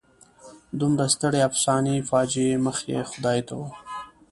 [0.79, 3.61] دومره سترې انساني فاجعې مخ یې خدای ته و.